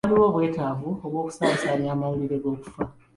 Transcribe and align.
Waliwo 0.05 0.25
obwetaavu 0.29 0.87
bw'okusaasaanya 1.11 1.89
amawulire 1.95 2.37
g'okufa? 2.43 2.83